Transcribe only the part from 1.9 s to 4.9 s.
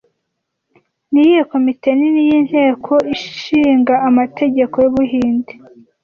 nini yinteko ishinga amategeko